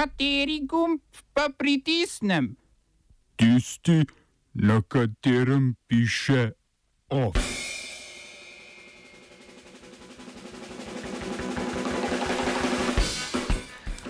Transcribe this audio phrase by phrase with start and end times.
[0.00, 1.00] Kateri gumb
[1.36, 2.56] pa pritisnem?
[3.36, 4.00] Tisti,
[4.54, 6.56] na katerem piše
[7.12, 7.36] OF.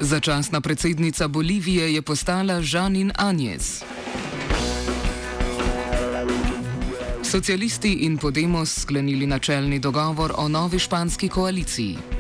[0.00, 3.83] Začasna predsednica Bolivije je postala Žanin Anjes.
[7.22, 12.19] Socialisti in Podemos sklenili načelni dogovor o novi španski koaliciji.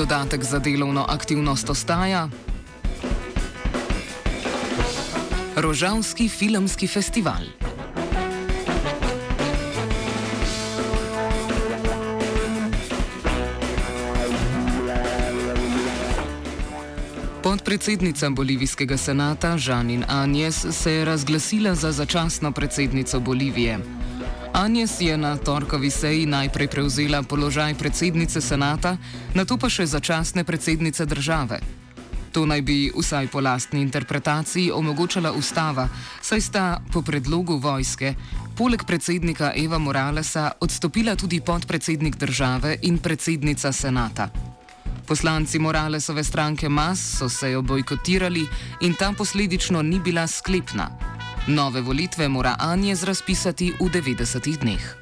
[0.00, 2.28] Dodatek za delovno aktivnost ostaja.
[5.56, 7.44] Rožavski filmski festival.
[17.42, 23.78] Podpredsednica Bolivijskega senata Žanin Anjes se je razglasila za začasno predsednico Bolivije.
[24.52, 28.96] Anjes je na torkovi seji najprej prevzela položaj predsednice senata,
[29.34, 31.60] nato pa še začasne predsednice države.
[32.32, 35.88] To naj bi, vsaj po lastni interpretaciji, omogočala ustava,
[36.22, 38.14] saj sta po predlogu vojske,
[38.58, 44.30] poleg predsednika Eva Moralesa, odstopila tudi podpredsednik države in predsednica senata.
[45.06, 48.46] Poslanci Moralesove stranke MAS so se jo bojkotirali
[48.80, 51.19] in ta posledično ni bila sklepna.
[51.46, 54.96] Nove volitve mora Anjez razpisati v 90 dneh.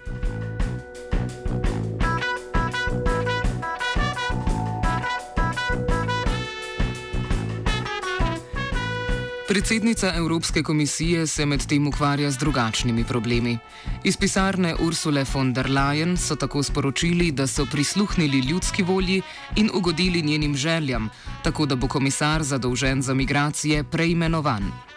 [9.49, 13.59] Predsednica Evropske komisije se medtem ukvarja z drugačnimi problemi.
[14.05, 19.23] Iz pisarne Ursule von der Leyen so tako sporočili, da so prisluhnili ljudski volji
[19.57, 21.09] in ugodili njenim željam,
[21.43, 24.88] tako da bo komisar zadolžen za migracije preimenovan.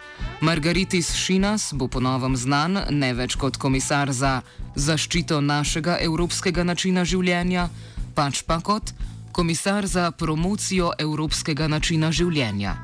[0.42, 4.40] Margaritis Šinas bo ponovem znan ne več kot komisar za
[4.74, 7.68] zaščito našega evropskega načina življenja,
[8.16, 8.90] pač pa kot
[9.30, 12.74] komisar za promocijo evropskega načina življenja.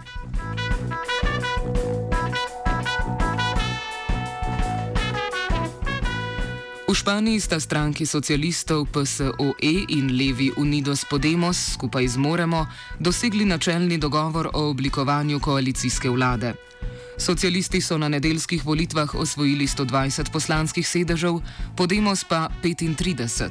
[6.87, 12.63] V Španiji sta stranki socialistov PSOE in levi Unidos Podemos skupaj z Moremo
[13.03, 16.55] dosegli načelni dogovor o oblikovanju koalicijske vlade.
[17.19, 21.41] Socialisti so na nedeljskih volitvah osvojili 120 poslanskih sedežev,
[21.77, 23.51] Podemos pa 35.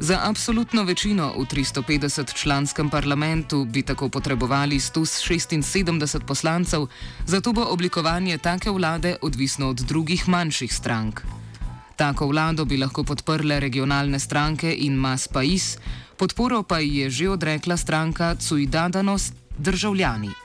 [0.00, 6.86] Za absolutno večino v 350 članskem parlamentu bi tako potrebovali 176 poslancev,
[7.26, 11.20] zato bo oblikovanje take vlade odvisno od drugih manjših strank.
[11.96, 15.78] Tako vlado bi lahko podprle regionalne stranke in Mas Pais,
[16.16, 20.39] podporo pa ji je že odrekla stranka Cuidadanos državljani.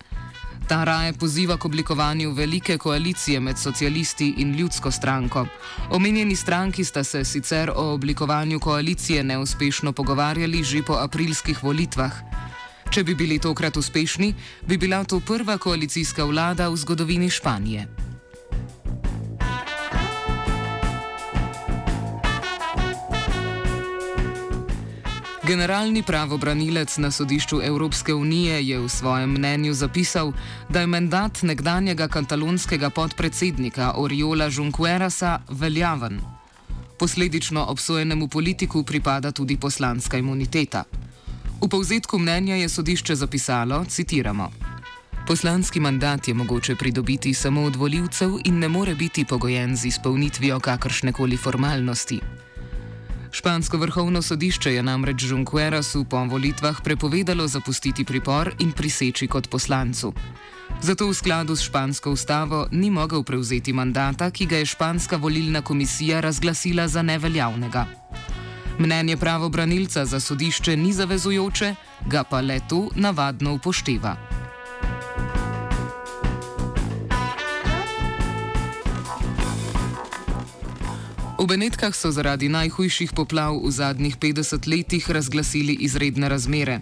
[0.67, 5.45] Ta raje poziva k oblikovanju velike koalicije med socialisti in ljudsko stranko.
[5.89, 12.11] Omenjeni stranki sta se sicer o oblikovanju koalicije neuspešno pogovarjali že po aprilskih volitvah.
[12.91, 14.33] Če bi bili tokrat uspešni,
[14.67, 18.04] bi bila to prva koalicijska vlada v zgodovini Španije.
[25.45, 30.33] Generalni pravobranilec na sodišču Evropske unije je v svojem mnenju zapisal,
[30.69, 36.21] da je mandat nekdanjega katalonskega podpredsednika Oriola Junquerasa veljaven.
[36.99, 40.83] Posledično obsojenemu politiku pripada tudi poslanska imuniteta.
[41.61, 44.51] V povzetku mnenja je sodišče zapisalo: citiramo.
[45.27, 50.59] Poslanski mandat je mogoče pridobiti samo od voljivcev in ne more biti pogojen z izpolnitvijo
[50.59, 52.19] kakršne koli formalnosti.
[53.35, 60.13] Špansko vrhovno sodišče je namreč Junquerasu po volitvah prepovedalo zapustiti pripor in priseči kot poslancu.
[60.81, 65.61] Zato v skladu s špansko ustavo ni mogel prevzeti mandata, ki ga je španska volilna
[65.61, 67.85] komisija razglasila za neveljavnega.
[68.79, 71.75] Mnenje pravobranilca za sodišče ni zavezujoče,
[72.07, 74.34] ga pa le to navadno upošteva.
[81.35, 86.79] V Benetkah so zaradi najhujših poplav v zadnjih 50 letih razglasili izredne razmere.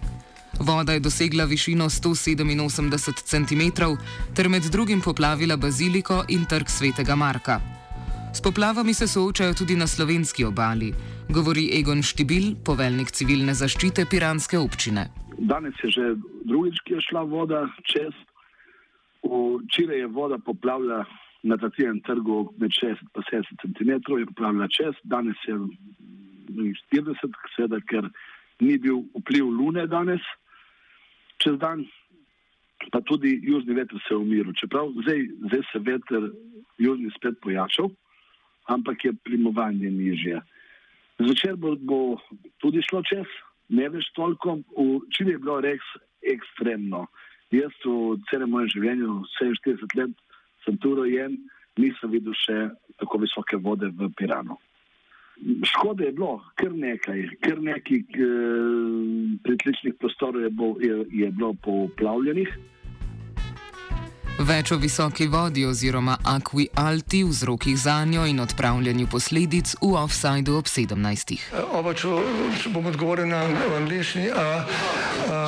[0.62, 3.62] Voda je dosegla višino 187 cm
[4.36, 7.60] ter med drugim poplavila baziliko in trg svetega Marka.
[8.34, 10.94] S poplavami se soočajo tudi na slovenski obali,
[11.28, 15.10] govori Egon Štibil, poveljnik civilne zaščite Piranske občine.
[15.38, 16.14] Danes je že
[16.46, 18.14] drugič, ki je šla voda čez.
[19.26, 21.02] Včeraj je voda poplavila
[21.44, 25.58] na takem trgu med 60 in 70 cm, je poplavila čez, danes je
[26.92, 28.08] 40, seveda, ker
[28.60, 30.24] ni bil vpliv lune danes,
[31.42, 31.84] čez dan,
[32.92, 34.56] pa tudi južni veter se je umiril.
[34.56, 35.20] Čeprav zdaj,
[35.50, 36.30] zdaj se veter
[36.78, 37.92] južni spet pojačal,
[38.72, 40.40] ampak je plimovanje nižje.
[41.18, 42.00] Zvečer bo, bo
[42.58, 43.28] tudi šlo čez,
[43.68, 44.58] ne veš toliko.
[44.72, 45.84] Včeraj je bilo res
[46.24, 47.06] ekstremno.
[47.52, 50.23] Jaz v celem mojem življenju, 47 let,
[50.64, 51.36] sem tu rojen,
[51.78, 52.68] nisem videl še
[53.00, 54.58] tako visoke vode v Piranu.
[55.66, 58.28] Škode je bilo kar nekaj, kar nekaj eh,
[59.42, 62.54] pritličnih prostorov je, bo, je, je bilo poplavljenih.
[64.34, 70.56] Več o visoki vodi oziroma akvi alti, vzrokih za njo in odpravljanju posledic v offsajdu
[70.58, 71.36] ob 17.
[71.78, 72.10] Oba, če,
[72.62, 73.44] če bom odgovoril na
[73.78, 74.26] angliški.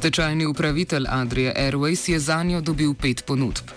[0.00, 3.68] Stečajni upravitelj Adria Airways je za njo dobil pet ponudb.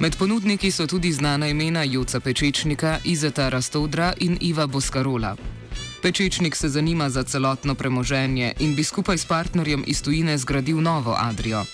[0.00, 5.36] Med ponudniki so tudi znana imena Joca Pečečnika, Izeta Rastodra in Iva Boskarola.
[6.02, 11.16] Pečečnik se zanima za celotno premoženje in bi skupaj s partnerjem iz tujine zgradil novo
[11.18, 11.64] Adrio.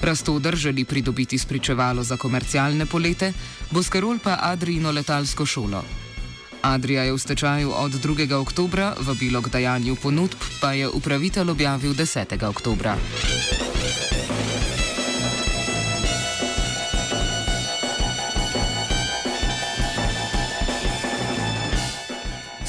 [0.00, 3.32] Rastodr želi pridobiti spričevalo za komercialne polete,
[3.70, 5.84] Boskarol pa Adriino letalsko šolo.
[6.62, 8.32] Adrija je v stečaju od 2.
[8.34, 12.44] oktobra, vabilo k dajanju ponudb pa je upravitelj objavil 10.
[12.44, 12.96] oktobra.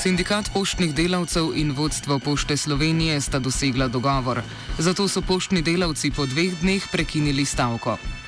[0.01, 4.41] Sindikat poštnih delavcev in vodstvo Pošte Slovenije sta dosegla dogovor,
[4.79, 8.20] zato so poštni delavci po dveh dneh prekinili stavko.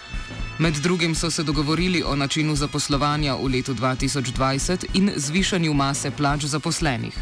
[0.63, 6.43] Med drugim so se dogovorili o načinu zaposlovanja v letu 2020 in zvišanju mase plač
[6.43, 7.17] zaposlenih.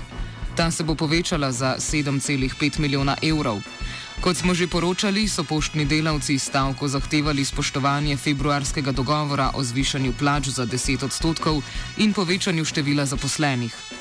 [0.56, 3.62] Ta se bo povečala za 7,5 milijona evrov.
[4.22, 10.48] Kot smo že poročali, so poštni delavci stavko zahtevali spoštovanje februarskega dogovora o zvišanju plač
[10.48, 11.64] za 10 odstotkov
[11.98, 14.01] in povečanju števila zaposlenih.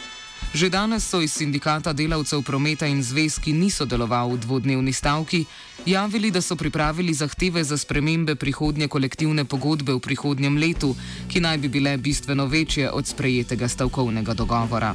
[0.50, 5.46] Že danes so iz sindikata delavcev prometa in zvez, ki niso delovali v dvodnevni stavki,
[5.86, 10.90] javili, da so pripravili zahteve za spremembe prihodnje kolektivne pogodbe v prihodnjem letu,
[11.30, 14.94] ki naj bi bile bistveno večje od sprejetega stavkovnega dogovora.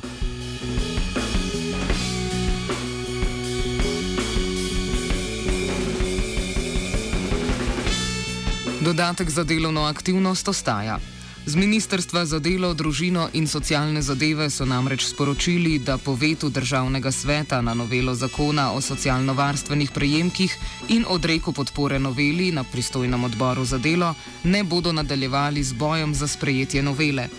[8.83, 11.14] Dodatek za delovno aktivnost ostaja.
[11.45, 17.11] Z Ministrstva za delo, družino in socialne zadeve so namreč sporočili, da po vetu državnega
[17.11, 20.55] sveta na novelo zakona o socialno-varstvenih prejemkih
[20.89, 26.27] in odreku podpore noveli na pristojnem odboru za delo ne bodo nadaljevali z bojem za
[26.27, 27.29] sprejetje novele.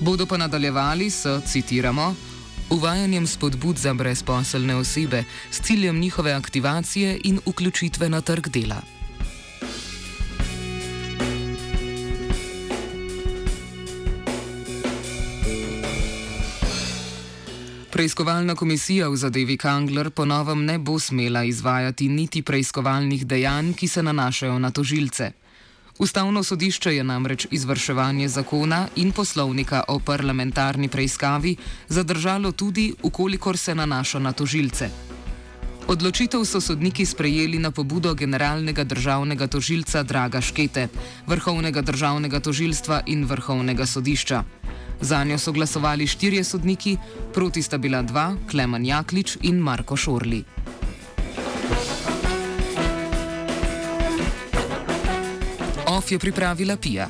[0.00, 2.14] Bodo pa nadaljevali s, citiramo,
[2.70, 9.01] uvajanjem spodbud za brezposelne osebe s ciljem njihove aktivacije in vključitve na trg dela.
[18.02, 24.02] Preiskovalna komisija v zadevi Kangler ponovem ne bo smela izvajati niti preiskovalnih dejanj, ki se
[24.02, 25.30] nanašajo na tožilce.
[25.98, 31.56] Ustavno sodišče je namreč izvrševanje zakona in poslovnika o parlamentarni preiskavi
[31.88, 34.90] zadržalo tudi, ukolikor se nanaša na tožilce.
[35.86, 40.88] Odločitev so sodniki sprejeli na pobudo generalnega državnega tožilca Draga Škete,
[41.26, 44.42] vrhovnega državnega tožilstva in vrhovnega sodišča.
[45.02, 46.96] Za njo so glasovali štirje sodniki,
[47.34, 50.44] proti sta bila dva, Klemen Jaklič in Marko Šorli.
[55.86, 57.08] OF je pripravila Pija.